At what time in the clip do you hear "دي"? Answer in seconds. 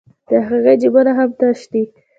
1.71-1.83